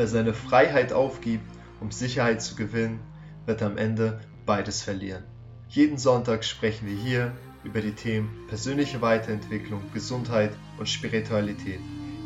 [0.00, 1.44] Wer seine Freiheit aufgibt,
[1.78, 3.00] um Sicherheit zu gewinnen,
[3.44, 5.24] wird am Ende beides verlieren.
[5.68, 7.32] Jeden Sonntag sprechen wir hier
[7.64, 11.80] über die Themen persönliche Weiterentwicklung, Gesundheit und Spiritualität.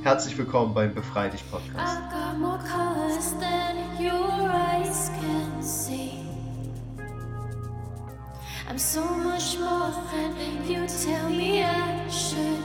[0.05, 1.99] Herzlich willkommen beim Befrei dich Podcast.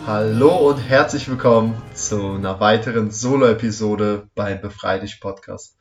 [0.07, 5.77] Hallo und herzlich willkommen zu einer weiteren Solo-Episode beim Befrei dich Podcast.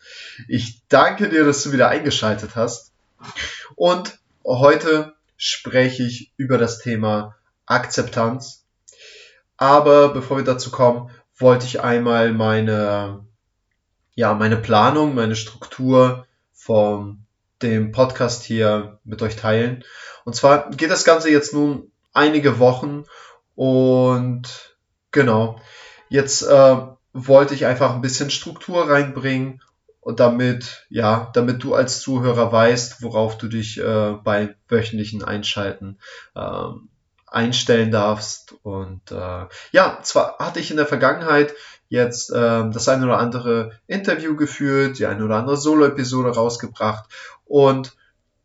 [0.46, 2.92] Ich danke dir, dass du wieder eingeschaltet hast.
[3.74, 8.66] Und heute spreche ich über das Thema Akzeptanz.
[9.56, 13.24] Aber bevor wir dazu kommen, wollte ich einmal meine,
[14.14, 17.24] ja, meine Planung, meine Struktur vom
[17.62, 19.84] dem Podcast hier mit euch teilen.
[20.24, 23.04] Und zwar geht das Ganze jetzt nun einige Wochen
[23.54, 24.76] und
[25.10, 25.60] genau,
[26.08, 26.76] jetzt äh,
[27.12, 29.62] wollte ich einfach ein bisschen Struktur reinbringen
[30.00, 35.98] und damit, ja, damit du als Zuhörer weißt, worauf du dich äh, bei wöchentlichen Einschalten
[36.34, 36.68] äh,
[37.26, 38.54] einstellen darfst.
[38.62, 41.54] Und äh, ja, zwar hatte ich in der Vergangenheit
[41.88, 47.08] jetzt äh, das eine oder andere Interview geführt, die eine oder andere Solo-Episode rausgebracht
[47.46, 47.96] und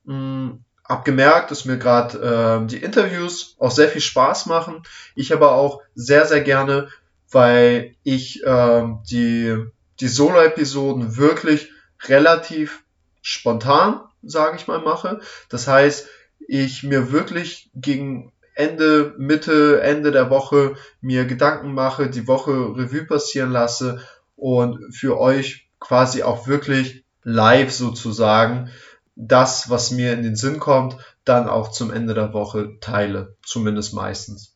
[0.06, 4.84] mh, mm, habe gemerkt, dass mir gerade äh, die Interviews auch sehr viel Spaß machen.
[5.16, 6.90] Ich aber auch sehr, sehr gerne,
[7.32, 9.66] weil ich äh, die,
[10.00, 11.72] die Solo-Episoden wirklich
[12.08, 12.84] relativ
[13.22, 15.22] spontan, sage ich mal, mache.
[15.50, 16.08] Das heißt,
[16.48, 23.06] ich mir wirklich gegen Ende, Mitte, Ende der Woche mir Gedanken mache, die Woche Revue
[23.06, 24.02] passieren lasse
[24.36, 28.70] und für euch quasi auch wirklich live sozusagen
[29.16, 33.94] das, was mir in den Sinn kommt, dann auch zum Ende der Woche teile, zumindest
[33.94, 34.56] meistens.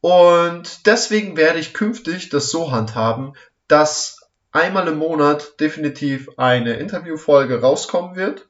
[0.00, 3.32] Und deswegen werde ich künftig das so handhaben,
[3.66, 4.20] dass
[4.52, 8.48] einmal im Monat definitiv eine Interviewfolge rauskommen wird.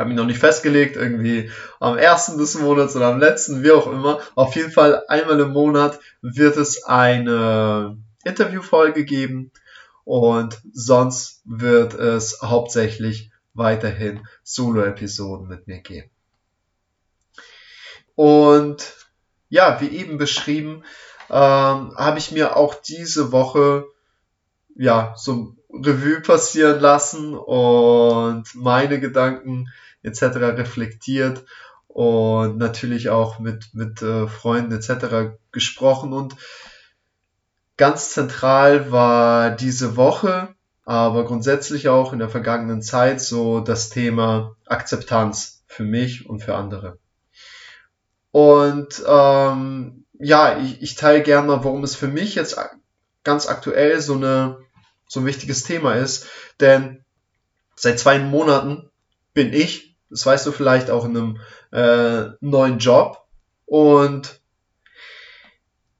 [0.00, 3.86] Habe mich noch nicht festgelegt, irgendwie am ersten des Monats oder am letzten, wie auch
[3.86, 4.18] immer.
[4.34, 9.50] Auf jeden Fall einmal im Monat wird es eine Interviewfolge geben
[10.04, 16.08] und sonst wird es hauptsächlich weiterhin Solo-Episoden mit mir geben.
[18.14, 18.94] Und
[19.50, 20.82] ja, wie eben beschrieben,
[21.28, 23.84] ähm, habe ich mir auch diese Woche
[24.74, 29.68] ja so Revue passieren lassen und meine Gedanken
[30.02, 30.22] etc.
[30.36, 31.44] reflektiert
[31.88, 35.36] und natürlich auch mit mit äh, Freunden etc.
[35.52, 36.36] gesprochen und
[37.76, 40.54] ganz zentral war diese Woche
[40.90, 46.56] aber grundsätzlich auch in der vergangenen Zeit so das Thema Akzeptanz für mich und für
[46.56, 46.98] andere.
[48.32, 52.58] Und ähm, ja, ich, ich teile gerne mal, warum es für mich jetzt
[53.22, 54.58] ganz aktuell so, eine,
[55.06, 56.26] so ein wichtiges Thema ist.
[56.58, 57.04] Denn
[57.76, 58.90] seit zwei Monaten
[59.32, 61.40] bin ich, das weißt du vielleicht auch in einem
[61.72, 63.26] äh, neuen Job.
[63.64, 64.40] Und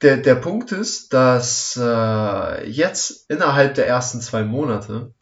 [0.03, 5.15] der, der Punkt ist, dass äh, jetzt innerhalb der ersten zwei Monate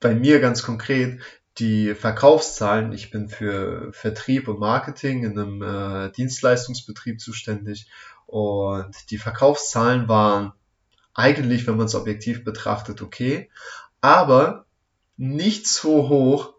[0.00, 1.20] bei mir ganz konkret
[1.58, 7.88] die Verkaufszahlen, ich bin für Vertrieb und Marketing in einem äh, Dienstleistungsbetrieb zuständig
[8.26, 10.52] und die Verkaufszahlen waren
[11.14, 13.50] eigentlich, wenn man es objektiv betrachtet, okay,
[14.00, 14.66] aber
[15.16, 16.54] nicht so hoch,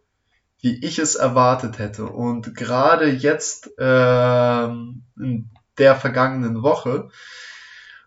[0.62, 2.06] wie ich es erwartet hätte.
[2.06, 7.10] Und gerade jetzt äh, in der vergangenen Woche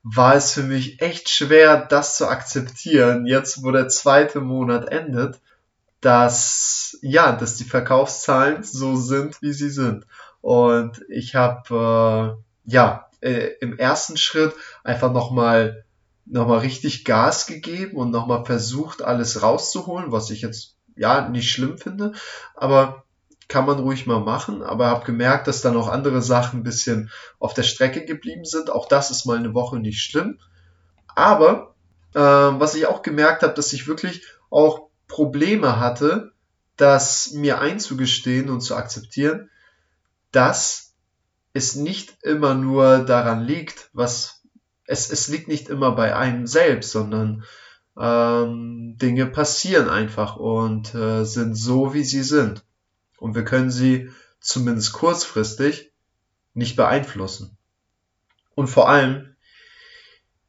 [0.02, 5.40] war es für mich echt schwer, das zu akzeptieren, jetzt wo der zweite Monat endet,
[6.00, 10.06] dass ja, dass die Verkaufszahlen so sind, wie sie sind.
[10.40, 12.36] Und ich habe
[12.66, 14.52] äh, ja äh, im ersten Schritt
[14.82, 15.84] einfach nochmal
[16.26, 21.50] noch mal richtig Gas gegeben und nochmal versucht, alles rauszuholen, was ich jetzt ja nicht
[21.50, 22.12] schlimm finde.
[22.54, 23.04] Aber
[23.48, 27.10] kann man ruhig mal machen, aber habe gemerkt, dass da noch andere Sachen ein bisschen
[27.38, 28.70] auf der Strecke geblieben sind.
[28.70, 30.38] Auch das ist mal eine Woche nicht schlimm.
[31.14, 31.74] Aber
[32.14, 36.32] äh, was ich auch gemerkt habe, dass ich wirklich auch Probleme hatte,
[36.76, 39.50] das mir einzugestehen und zu akzeptieren,
[40.30, 40.94] dass
[41.52, 44.42] es nicht immer nur daran liegt, was
[44.86, 47.44] es, es liegt nicht immer bei einem selbst, sondern
[47.98, 52.64] ähm, Dinge passieren einfach und äh, sind so, wie sie sind
[53.18, 54.10] und wir können sie
[54.40, 55.92] zumindest kurzfristig
[56.54, 57.56] nicht beeinflussen.
[58.54, 59.34] Und vor allem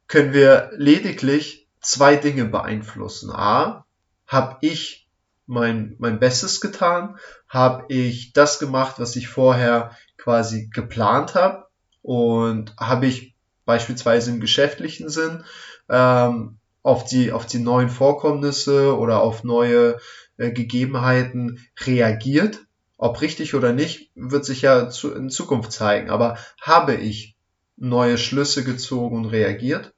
[0.08, 3.30] können wir lediglich zwei Dinge beeinflussen.
[3.30, 3.86] A,
[4.26, 5.08] habe ich
[5.46, 7.16] mein, mein Bestes getan?
[7.48, 11.66] Habe ich das gemacht, was ich vorher quasi geplant habe?
[12.02, 15.44] Und habe ich beispielsweise im geschäftlichen Sinn
[15.88, 19.98] ähm, auf die, auf die neuen Vorkommnisse oder auf neue
[20.36, 22.60] äh, Gegebenheiten reagiert.
[22.98, 26.10] Ob richtig oder nicht, wird sich ja zu, in Zukunft zeigen.
[26.10, 27.36] Aber habe ich
[27.76, 29.94] neue Schlüsse gezogen und reagiert?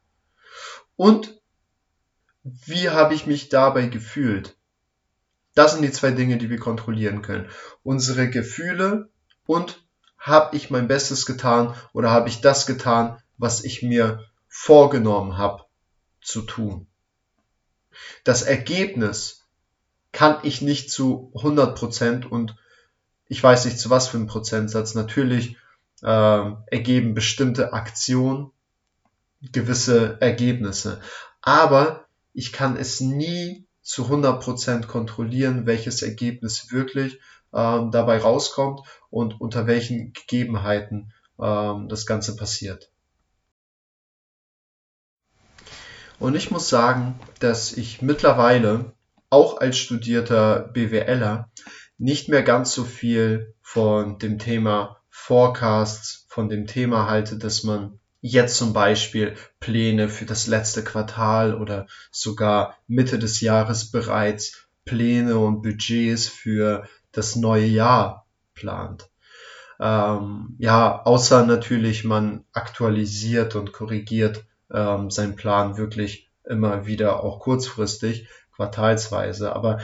[0.94, 1.40] Und
[2.44, 4.56] wie habe ich mich dabei gefühlt?
[5.56, 7.48] Das sind die zwei Dinge, die wir kontrollieren können.
[7.82, 9.10] Unsere Gefühle
[9.44, 9.84] und
[10.18, 15.65] habe ich mein Bestes getan oder habe ich das getan, was ich mir vorgenommen habe
[16.26, 16.86] zu tun.
[18.24, 19.44] Das Ergebnis
[20.12, 22.56] kann ich nicht zu 100% und
[23.28, 24.94] ich weiß nicht zu was für einem Prozentsatz.
[24.94, 25.56] Natürlich
[26.02, 28.50] äh, ergeben bestimmte Aktionen
[29.52, 31.00] gewisse Ergebnisse.
[31.40, 37.20] Aber ich kann es nie zu 100% kontrollieren, welches Ergebnis wirklich
[37.52, 38.80] ähm, dabei rauskommt
[39.10, 42.90] und unter welchen Gegebenheiten ähm, das Ganze passiert.
[46.18, 48.92] Und ich muss sagen, dass ich mittlerweile
[49.28, 51.50] auch als studierter BWLer
[51.98, 57.98] nicht mehr ganz so viel von dem Thema Forecasts, von dem Thema halte, dass man
[58.20, 65.38] jetzt zum Beispiel Pläne für das letzte Quartal oder sogar Mitte des Jahres bereits Pläne
[65.38, 69.08] und Budgets für das neue Jahr plant.
[69.78, 77.40] Ähm, ja, außer natürlich man aktualisiert und korrigiert ähm, seinen Plan wirklich immer wieder auch
[77.40, 79.54] kurzfristig, quartalsweise.
[79.54, 79.78] Aber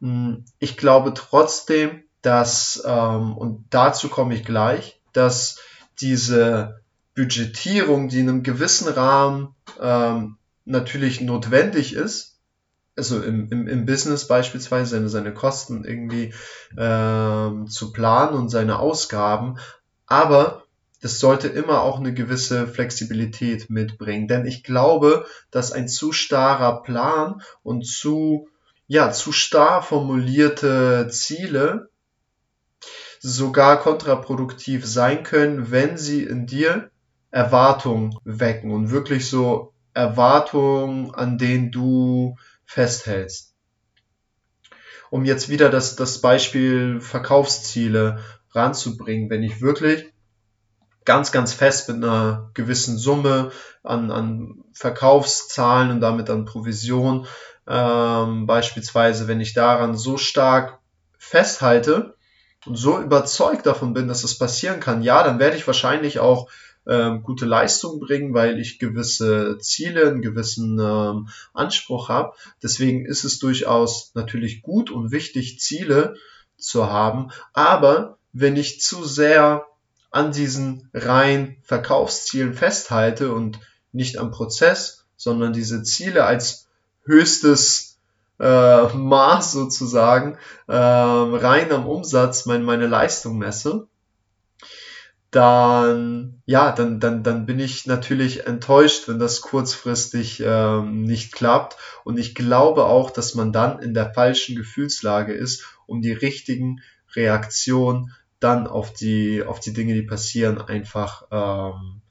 [0.00, 5.60] mh, hm, ich glaube trotzdem, dass, ähm, und dazu komme ich gleich, dass
[6.00, 6.80] diese
[7.14, 12.38] Budgetierung, die in einem gewissen Rahmen ähm, natürlich notwendig ist,
[12.96, 16.34] also im, im, im Business beispielsweise seine, seine Kosten irgendwie
[16.76, 19.58] ähm, zu planen und seine Ausgaben,
[20.06, 20.64] aber
[21.00, 24.28] das sollte immer auch eine gewisse Flexibilität mitbringen.
[24.28, 28.48] Denn ich glaube, dass ein zu starrer Plan und zu,
[28.86, 31.90] ja, zu starr formulierte Ziele
[33.20, 36.90] sogar kontraproduktiv sein können, wenn sie in dir
[37.30, 43.54] Erwartungen wecken und wirklich so Erwartungen, an denen du festhältst.
[45.10, 48.20] Um jetzt wieder das, das Beispiel Verkaufsziele
[48.52, 50.12] ranzubringen, wenn ich wirklich
[51.08, 53.50] ganz, ganz fest mit einer gewissen Summe
[53.82, 57.26] an, an Verkaufszahlen und damit an Provision,
[57.66, 60.80] ähm, beispielsweise, wenn ich daran so stark
[61.16, 62.14] festhalte
[62.66, 66.50] und so überzeugt davon bin, dass das passieren kann, ja, dann werde ich wahrscheinlich auch
[66.86, 72.34] ähm, gute Leistung bringen, weil ich gewisse Ziele, einen gewissen ähm, Anspruch habe.
[72.62, 76.16] Deswegen ist es durchaus natürlich gut und wichtig, Ziele
[76.58, 77.30] zu haben.
[77.54, 79.64] Aber wenn ich zu sehr
[80.10, 83.60] an diesen rein Verkaufszielen festhalte und
[83.92, 86.68] nicht am Prozess, sondern diese Ziele als
[87.04, 87.98] höchstes
[88.38, 93.88] äh, Maß sozusagen äh, rein am Umsatz meine, meine Leistung messe,
[95.30, 101.76] dann ja, dann, dann, dann bin ich natürlich enttäuscht, wenn das kurzfristig ähm, nicht klappt.
[102.04, 106.80] Und ich glaube auch, dass man dann in der falschen Gefühlslage ist, um die richtigen
[107.14, 112.02] Reaktionen dann auf die, auf die Dinge, die passieren, einfach ähm,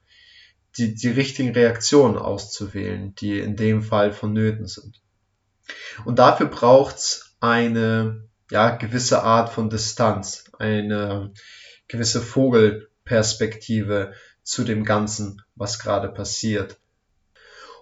[0.77, 5.01] die, die richtigen Reaktionen auszuwählen, die in dem Fall vonnöten sind.
[6.05, 11.33] Und dafür braucht's eine ja, gewisse Art von Distanz, eine
[11.87, 14.13] gewisse Vogelperspektive
[14.43, 16.77] zu dem Ganzen, was gerade passiert.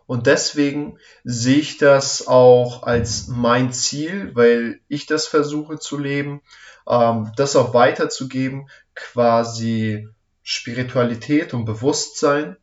[0.08, 6.42] Und deswegen sehe ich das auch als mein Ziel, weil ich das versuche zu leben,
[6.88, 10.08] ähm, das auch weiterzugeben, quasi
[10.44, 12.58] Spiritualität und Bewusstsein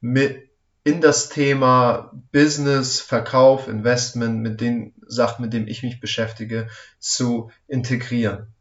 [0.00, 0.48] mit
[0.84, 7.50] in das Thema Business, Verkauf, Investment, mit den Sachen, mit denen ich mich beschäftige, zu
[7.66, 8.54] integrieren.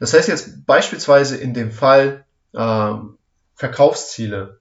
[0.00, 2.24] Das heißt jetzt beispielsweise in dem Fall
[2.54, 3.18] ähm,
[3.54, 4.60] Verkaufsziele.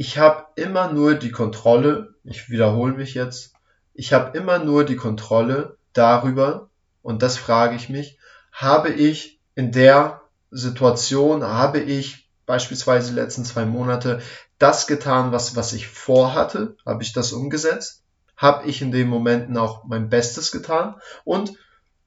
[0.00, 3.54] Ich habe immer nur die Kontrolle, ich wiederhole mich jetzt,
[3.94, 6.70] ich habe immer nur die Kontrolle darüber,
[7.02, 8.16] und das frage ich mich,
[8.52, 10.20] habe ich in der
[10.52, 14.20] Situation, habe ich beispielsweise die letzten zwei Monate
[14.58, 16.76] das getan, was, was ich vorhatte?
[16.86, 18.04] Habe ich das umgesetzt?
[18.36, 20.94] Habe ich in den Momenten auch mein Bestes getan?
[21.24, 21.54] Und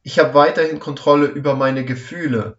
[0.01, 2.55] ich habe weiterhin Kontrolle über meine Gefühle.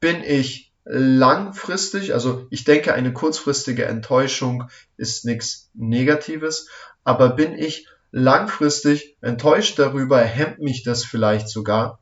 [0.00, 6.68] Bin ich langfristig, also ich denke, eine kurzfristige Enttäuschung ist nichts Negatives,
[7.02, 11.98] aber bin ich langfristig enttäuscht darüber, hemmt mich das vielleicht sogar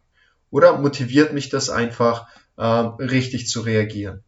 [0.50, 4.22] oder motiviert mich das einfach, äh, richtig zu reagieren.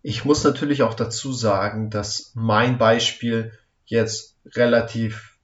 [0.00, 3.52] Ich muss natürlich auch dazu sagen, dass mein Beispiel
[3.84, 5.38] jetzt relativ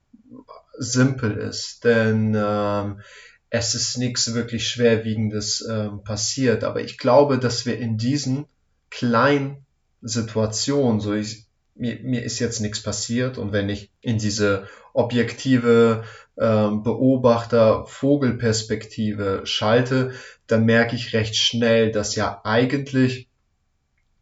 [0.77, 3.01] simpel ist, denn ähm,
[3.49, 6.63] es ist nichts wirklich Schwerwiegendes ähm, passiert.
[6.63, 8.45] Aber ich glaube, dass wir in diesen
[8.89, 9.65] kleinen
[10.01, 16.03] Situationen, so ich, mir, mir ist jetzt nichts passiert und wenn ich in diese objektive
[16.37, 20.13] ähm, Beobachter Vogelperspektive schalte,
[20.47, 23.29] dann merke ich recht schnell, dass ja eigentlich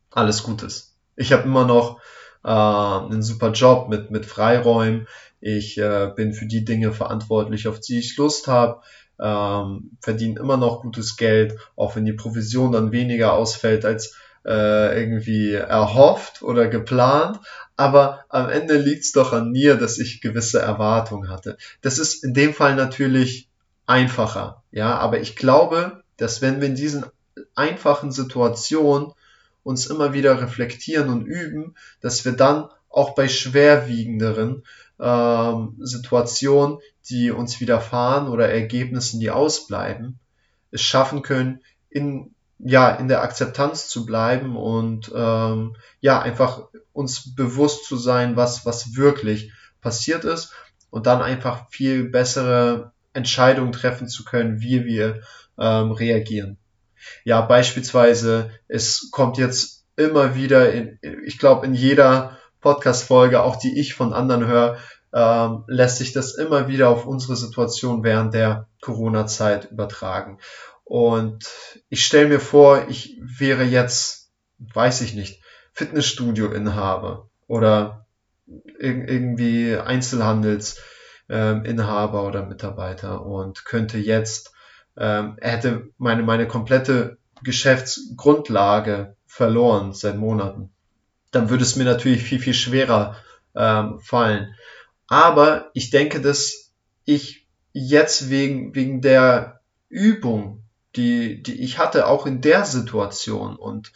[0.10, 0.96] alles gut ist.
[1.16, 2.00] Ich habe immer noch
[2.44, 5.08] äh, einen super Job mit, mit Freiräumen.
[5.40, 8.82] Ich äh, bin für die Dinge verantwortlich, auf die ich Lust habe.
[9.20, 15.00] Ähm, verdiene immer noch gutes Geld, auch wenn die Provision dann weniger ausfällt als äh,
[15.00, 17.40] irgendwie erhofft oder geplant.
[17.76, 21.58] Aber am Ende liegt's doch an mir, dass ich gewisse Erwartungen hatte.
[21.82, 23.50] Das ist in dem Fall natürlich
[23.86, 24.64] einfacher.
[24.72, 27.06] Ja, aber ich glaube, dass wenn wir in diesen
[27.56, 29.14] einfachen Situationen
[29.64, 34.64] uns immer wieder reflektieren und üben, dass wir dann auch bei schwerwiegenderen
[35.00, 40.20] ähm, Situationen, die uns widerfahren oder Ergebnissen, die ausbleiben,
[40.72, 47.36] es schaffen können, in ja in der Akzeptanz zu bleiben und ähm, ja einfach uns
[47.36, 50.54] bewusst zu sein, was was wirklich passiert ist
[50.90, 55.22] und dann einfach viel bessere Entscheidungen treffen zu können, wie wir
[55.58, 56.58] ähm, reagieren.
[57.24, 63.80] Ja, beispielsweise, es kommt jetzt immer wieder in, ich glaube, in jeder Podcast-Folge, auch die
[63.80, 64.78] ich von anderen höre,
[65.14, 70.40] ähm, lässt sich das immer wieder auf unsere Situation während der Corona-Zeit übertragen.
[70.84, 71.48] Und
[71.90, 75.42] ich stelle mir vor, ich wäre jetzt, weiß ich nicht,
[75.74, 78.06] Fitnessstudio-Inhaber oder
[78.80, 84.54] irgendwie Einzelhandelsinhaber oder Mitarbeiter und könnte jetzt,
[84.98, 90.72] ähm, er hätte meine, meine komplette Geschäftsgrundlage verloren seit Monaten.
[91.32, 93.18] Dann würde es mir natürlich viel, viel schwerer
[93.56, 94.56] ähm, fallen.
[95.08, 96.72] Aber ich denke, dass
[97.06, 100.64] ich jetzt wegen, wegen der Übung
[100.98, 103.56] die, die ich hatte, auch in der Situation.
[103.56, 103.92] Und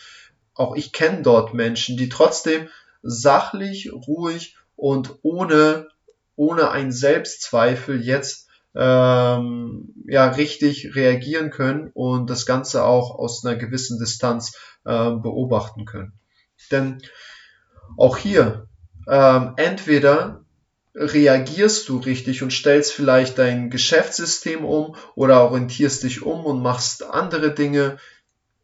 [0.53, 2.69] auch ich kenne dort Menschen, die trotzdem
[3.01, 5.87] sachlich, ruhig und ohne,
[6.35, 13.57] ohne einen Selbstzweifel jetzt ähm, ja richtig reagieren können und das Ganze auch aus einer
[13.57, 16.13] gewissen Distanz äh, beobachten können.
[16.69, 17.01] Denn
[17.97, 18.67] auch hier
[19.07, 20.43] ähm, entweder
[20.93, 27.03] reagierst du richtig und stellst vielleicht dein Geschäftssystem um oder orientierst dich um und machst
[27.03, 27.97] andere Dinge,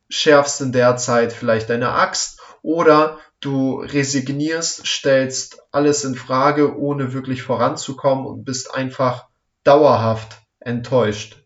[0.09, 7.13] schärfst in der Zeit vielleicht deine Axt oder du resignierst, stellst alles in Frage, ohne
[7.13, 9.27] wirklich voranzukommen und bist einfach
[9.63, 11.43] dauerhaft enttäuscht.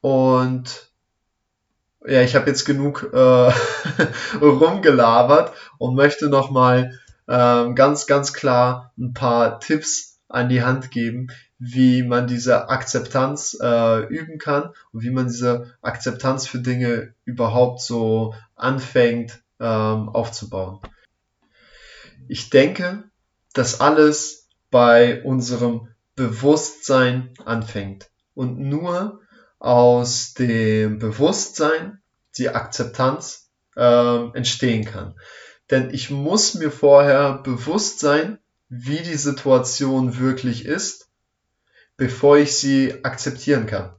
[0.00, 0.90] Und
[2.06, 3.52] ja, ich habe jetzt genug äh,
[4.40, 11.28] rumgelabert und möchte nochmal ähm, ganz, ganz klar ein paar Tipps an die Hand geben,
[11.58, 17.80] wie man diese Akzeptanz äh, üben kann und wie man diese Akzeptanz für Dinge überhaupt
[17.80, 20.80] so anfängt ähm, aufzubauen.
[22.28, 23.04] Ich denke,
[23.54, 29.20] dass alles bei unserem Bewusstsein anfängt und nur
[29.58, 32.00] aus dem Bewusstsein
[32.36, 35.14] die Akzeptanz äh, entstehen kann.
[35.70, 41.08] Denn ich muss mir vorher bewusst sein, wie die Situation wirklich ist,
[41.96, 43.94] bevor ich sie akzeptieren kann.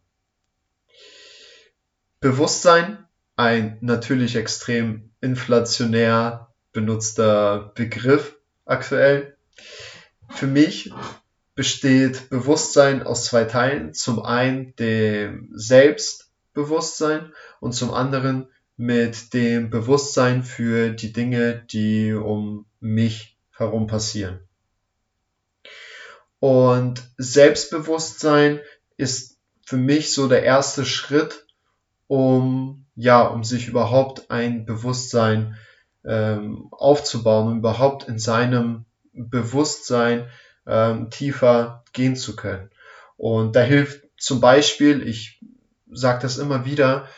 [2.19, 9.37] Bewusstsein, ein natürlich extrem inflationär benutzter Begriff aktuell.
[10.29, 10.91] Für mich
[11.55, 13.93] besteht Bewusstsein aus zwei Teilen.
[13.93, 18.47] Zum einen dem Selbstbewusstsein und zum anderen
[18.79, 24.39] mit dem Bewusstsein für die Dinge, die um mich herum passieren.
[26.39, 28.61] Und Selbstbewusstsein
[28.95, 31.45] ist für mich so der erste Schritt,
[32.07, 35.57] um ja, um sich überhaupt ein Bewusstsein
[36.05, 40.27] ähm, aufzubauen, um überhaupt in seinem Bewusstsein
[40.65, 42.69] ähm, tiefer gehen zu können.
[43.17, 45.41] Und da hilft zum Beispiel, ich
[45.91, 47.09] sage das immer wieder,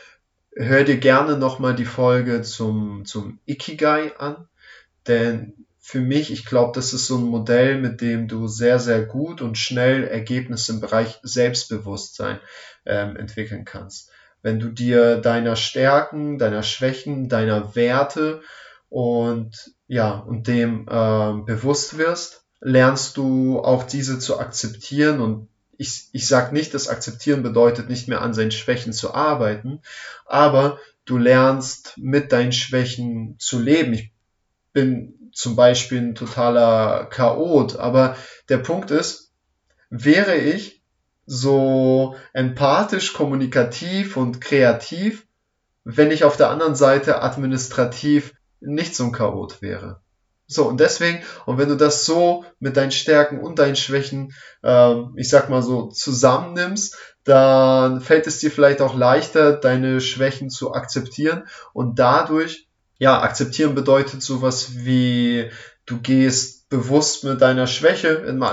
[0.55, 4.48] hör dir gerne nochmal die Folge zum, zum Ikigai an,
[5.08, 9.01] denn für mich, ich glaube, das ist so ein Modell, mit dem du sehr, sehr
[9.01, 12.39] gut und schnell Ergebnisse im Bereich Selbstbewusstsein
[12.86, 14.12] ähm, entwickeln kannst.
[14.43, 18.41] Wenn du dir deiner Stärken, deiner Schwächen, deiner Werte
[18.89, 25.48] und ja, und dem ähm, bewusst wirst, lernst du auch diese zu akzeptieren und
[25.82, 29.82] ich, ich sage nicht, dass akzeptieren bedeutet, nicht mehr an seinen Schwächen zu arbeiten,
[30.28, 33.94] aber du lernst mit deinen Schwächen zu leben.
[33.94, 34.14] Ich
[34.74, 37.78] bin zum Beispiel ein totaler Chaot.
[37.78, 38.16] Aber
[38.48, 39.34] der Punkt ist,
[39.90, 40.84] wäre ich
[41.26, 45.26] so empathisch, kommunikativ und kreativ,
[45.84, 50.00] wenn ich auf der anderen Seite administrativ nicht so ein Chaot wäre.
[50.51, 55.13] So, und deswegen, und wenn du das so mit deinen Stärken und deinen Schwächen, ähm,
[55.15, 60.74] ich sag mal so, zusammennimmst, dann fällt es dir vielleicht auch leichter, deine Schwächen zu
[60.74, 61.48] akzeptieren.
[61.74, 62.67] Und dadurch,
[62.98, 65.50] ja, akzeptieren bedeutet sowas wie,
[65.86, 68.43] du gehst bewusst mit deiner Schwäche im,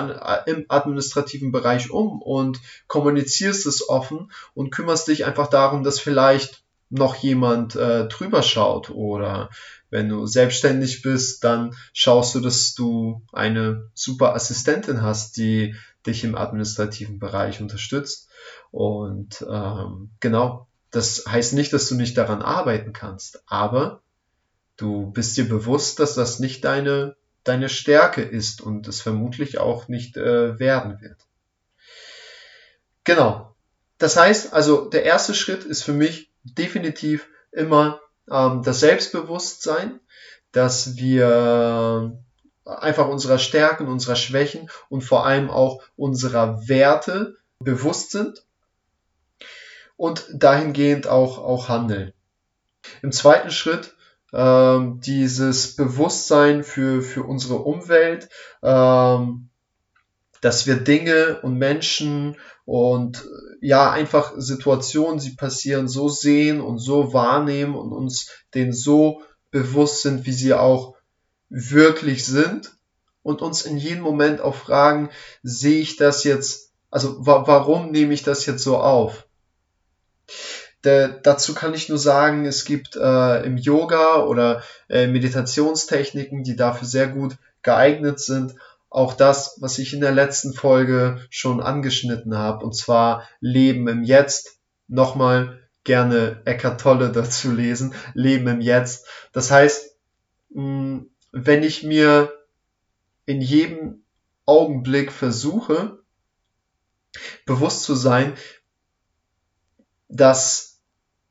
[0.47, 6.64] im administrativen Bereich um und kommunizierst es offen und kümmerst dich einfach darum, dass vielleicht
[6.90, 9.50] noch jemand äh, drüber schaut oder
[9.90, 15.75] wenn du selbstständig bist, dann schaust du, dass du eine super Assistentin hast, die
[16.07, 18.28] dich im administrativen Bereich unterstützt.
[18.71, 24.02] Und ähm, genau, das heißt nicht, dass du nicht daran arbeiten kannst, aber
[24.76, 29.88] du bist dir bewusst, dass das nicht deine, deine Stärke ist und es vermutlich auch
[29.88, 31.18] nicht äh, werden wird.
[33.04, 33.54] Genau.
[33.99, 40.00] Das heißt, also der erste Schritt ist für mich definitiv immer ähm, das Selbstbewusstsein,
[40.52, 42.18] dass wir
[42.64, 48.45] einfach unserer Stärken, unserer Schwächen und vor allem auch unserer Werte bewusst sind
[49.97, 52.12] und dahingehend auch, auch handeln.
[53.02, 53.95] Im zweiten Schritt
[54.33, 58.28] ähm, dieses Bewusstsein für, für unsere Umwelt,
[58.62, 59.49] ähm,
[60.40, 62.37] dass wir Dinge und Menschen
[62.69, 63.27] und
[63.63, 70.03] ja, einfach Situationen, die passieren, so sehen und so wahrnehmen und uns denen so bewusst
[70.03, 70.95] sind, wie sie auch
[71.49, 72.77] wirklich sind
[73.23, 75.09] und uns in jedem Moment auch fragen,
[75.43, 79.27] sehe ich das jetzt, also wa warum nehme ich das jetzt so auf?
[80.85, 86.55] De, dazu kann ich nur sagen, es gibt äh, im Yoga oder äh, Meditationstechniken, die
[86.55, 88.57] dafür sehr gut geeignet sind,
[88.90, 94.02] auch das, was ich in der letzten Folge schon angeschnitten habe, und zwar Leben im
[94.02, 94.59] Jetzt.
[94.87, 99.07] Nochmal gerne Eckart Tolle dazu lesen, Leben im Jetzt.
[99.33, 99.96] Das heißt,
[100.51, 102.33] wenn ich mir
[103.27, 104.03] in jedem
[104.46, 105.98] Augenblick versuche,
[107.44, 108.35] bewusst zu sein,
[110.09, 110.81] dass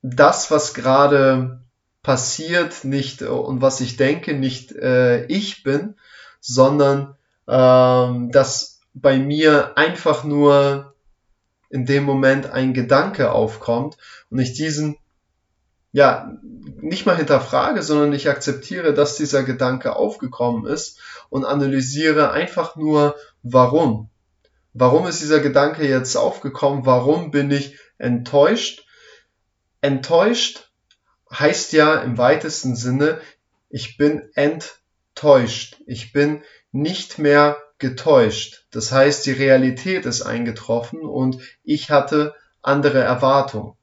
[0.04, 1.62] das, was gerade
[2.04, 5.96] passiert, nicht und was ich denke, nicht äh, ich bin,
[6.40, 7.16] sondern
[7.48, 10.96] ähm, dass bei mir einfach nur
[11.70, 13.98] in dem Moment ein Gedanke aufkommt
[14.30, 14.98] und ich diesen
[15.92, 16.38] ja
[16.82, 23.16] nicht mal hinterfrage, sondern ich akzeptiere, dass dieser Gedanke aufgekommen ist und analysiere einfach nur,
[23.42, 24.10] warum.
[24.74, 26.86] Warum ist dieser Gedanke jetzt aufgekommen?
[26.86, 28.86] Warum bin ich enttäuscht?
[29.82, 30.70] Enttäuscht
[31.32, 33.20] heißt ja im weitesten Sinne,
[33.70, 35.78] ich bin enttäuscht.
[35.88, 36.44] Ich bin
[36.78, 38.66] nicht mehr getäuscht.
[38.72, 43.74] Das heißt, die Realität ist eingetroffen und ich hatte andere Erwartungen.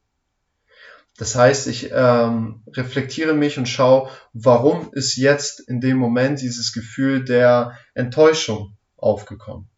[1.16, 6.72] Das heißt, ich ähm, reflektiere mich und schaue, warum ist jetzt in dem Moment dieses
[6.72, 9.68] Gefühl der Enttäuschung aufgekommen.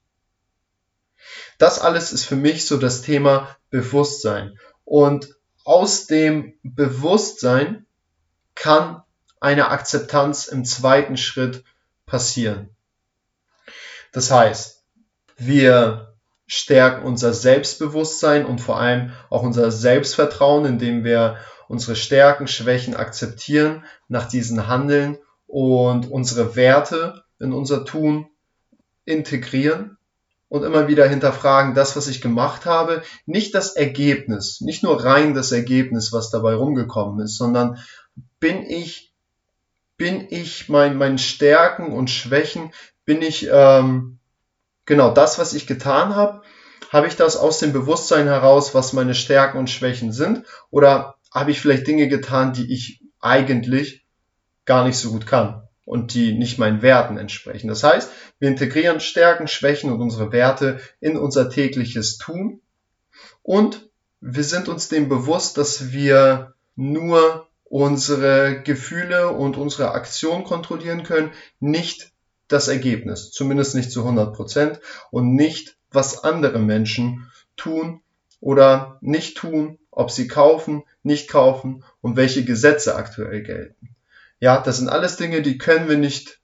[1.59, 4.59] Das alles ist für mich so das Thema Bewusstsein.
[4.85, 7.85] Und aus dem Bewusstsein
[8.55, 9.02] kann
[9.40, 11.64] eine Akzeptanz im zweiten Schritt
[12.07, 12.75] passieren.
[14.16, 14.83] Das heißt,
[15.37, 16.14] wir
[16.46, 21.37] stärken unser Selbstbewusstsein und vor allem auch unser Selbstvertrauen, indem wir
[21.68, 28.26] unsere Stärken, Schwächen akzeptieren, nach diesen handeln und unsere Werte in unser Tun
[29.05, 29.98] integrieren
[30.48, 35.35] und immer wieder hinterfragen, das, was ich gemacht habe, nicht das Ergebnis, nicht nur rein
[35.35, 37.76] das Ergebnis, was dabei rumgekommen ist, sondern
[38.40, 39.12] bin ich,
[39.98, 42.72] bin ich mein, meinen Stärken und Schwächen,
[43.07, 44.19] bin ich ähm,
[44.85, 46.42] genau das, was ich getan habe,
[46.92, 51.51] habe ich das aus dem Bewusstsein heraus, was meine Stärken und Schwächen sind, oder habe
[51.51, 54.05] ich vielleicht Dinge getan, die ich eigentlich
[54.64, 57.69] gar nicht so gut kann und die nicht meinen Werten entsprechen.
[57.69, 62.61] Das heißt, wir integrieren Stärken, Schwächen und unsere Werte in unser tägliches Tun.
[63.42, 63.88] Und
[64.21, 71.33] wir sind uns dem bewusst, dass wir nur unsere Gefühle und unsere Aktion kontrollieren können,
[71.61, 72.12] nicht
[72.48, 74.80] das Ergebnis, zumindest nicht zu 100 Prozent
[75.11, 78.00] und nicht, was andere Menschen tun
[78.40, 83.96] oder nicht tun, ob sie kaufen, nicht kaufen und welche Gesetze aktuell gelten.
[84.40, 86.40] Ja, das sind alles Dinge, die können wir nicht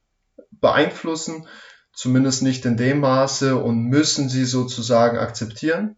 [0.50, 1.46] beeinflussen,
[1.92, 5.96] zumindest nicht in dem Maße und müssen sie sozusagen akzeptieren.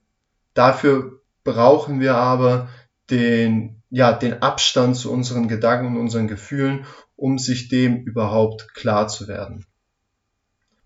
[0.54, 2.68] Dafür brauchen wir aber
[3.10, 6.86] den, ja, den Abstand zu unseren Gedanken und unseren Gefühlen
[7.16, 9.64] um sich dem überhaupt klar zu werden.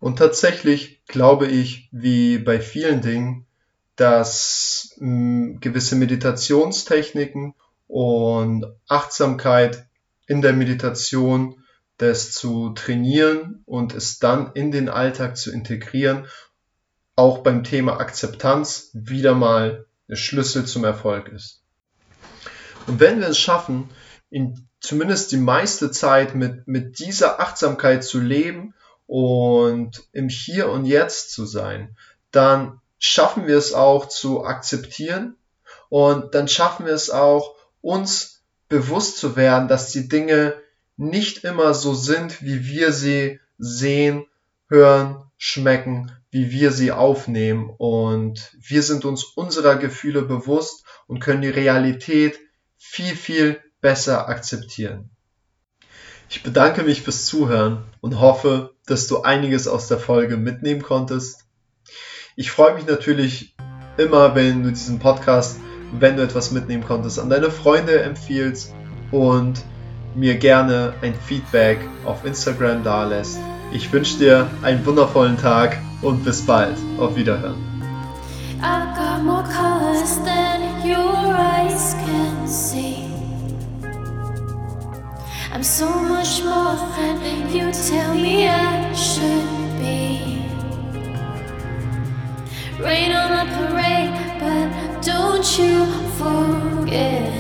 [0.01, 3.47] Und tatsächlich glaube ich, wie bei vielen Dingen,
[3.97, 7.55] dass mh, hm, gewisse Meditationstechniken
[7.89, 9.87] und Achtsamkeit
[10.27, 11.65] in der Meditation
[11.97, 16.27] das zu trainieren und es dann in den Alltag zu integrieren,
[17.17, 21.63] auch beim Thema Akzeptanz wieder mal der Schlüssel zum Erfolg ist.
[22.87, 23.91] Und wenn wir es schaffen,
[24.31, 28.75] in zumindest die meiste Zeit mit, mit dieser Achtsamkeit zu leben
[29.09, 31.97] und im Hier und Jetzt zu sein,
[32.31, 35.35] dann schaffen wir es auch zu akzeptieren
[35.89, 40.55] und dann schaffen wir es auch, uns bewusst zu werden, dass die Dinge
[40.97, 44.27] nicht immer so sind, wie wir sie sehen,
[44.69, 47.71] hören, schmecken, wie wir sie aufnehmen.
[47.79, 52.39] Und wir sind uns unserer Gefühle bewusst und können die Realität
[52.77, 55.11] viel, viel besser akzeptieren.
[56.31, 61.47] Ich bedanke mich fürs Zuhören und hoffe, dass du einiges aus der Folge mitnehmen konntest.
[62.37, 63.57] Ich freue mich natürlich
[63.97, 65.59] immer, wenn du diesen Podcast,
[65.99, 68.75] wenn du etwas mitnehmen konntest, an deine Freunde empfiehlst
[69.11, 69.65] und
[70.15, 73.39] mir gerne ein Feedback auf Instagram dalässt.
[73.73, 76.77] Ich wünsche dir einen wundervollen Tag und bis bald.
[76.99, 77.78] Auf Wiederhören.
[85.59, 89.43] I'm so much more than you tell me I should
[89.81, 90.47] be.
[92.81, 95.85] Rain on my parade, but don't you
[96.17, 97.33] forget.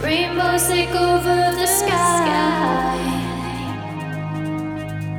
[0.00, 3.13] Rainbows take over the sky.